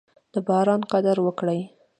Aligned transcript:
د 0.33 0.35
باران 0.47 0.81
قدر 0.91 1.17
وکړئ. 1.25 1.59